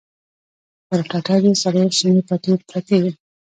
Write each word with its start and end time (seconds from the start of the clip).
پر 0.87 0.99
ټټر 1.09 1.41
يې 1.47 1.53
څلور 1.63 1.89
شنې 1.99 2.21
پټې 2.27 2.53
پرتې 2.69 2.97
وې. 3.01 3.11